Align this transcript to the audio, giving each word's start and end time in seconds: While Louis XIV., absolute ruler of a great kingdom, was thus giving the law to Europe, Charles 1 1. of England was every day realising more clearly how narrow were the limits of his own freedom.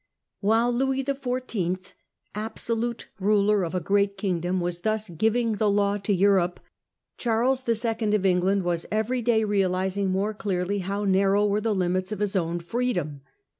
While 0.39 0.71
Louis 0.71 1.03
XIV., 1.03 1.93
absolute 2.33 3.09
ruler 3.19 3.63
of 3.63 3.75
a 3.75 3.79
great 3.79 4.17
kingdom, 4.17 4.59
was 4.59 4.79
thus 4.79 5.11
giving 5.11 5.57
the 5.57 5.69
law 5.69 5.99
to 5.99 6.11
Europe, 6.11 6.59
Charles 7.19 7.61
1 7.67 7.77
1. 8.07 8.11
of 8.15 8.25
England 8.25 8.63
was 8.63 8.87
every 8.91 9.21
day 9.21 9.43
realising 9.43 10.09
more 10.09 10.33
clearly 10.33 10.79
how 10.79 11.05
narrow 11.05 11.45
were 11.45 11.61
the 11.61 11.75
limits 11.75 12.11
of 12.11 12.17
his 12.17 12.35
own 12.35 12.59
freedom. 12.61 13.21